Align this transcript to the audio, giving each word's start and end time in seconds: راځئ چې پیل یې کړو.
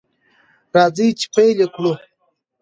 راځئ 0.75 1.09
چې 1.19 1.25
پیل 1.35 1.57
یې 1.63 1.67
کړو. 1.75 1.93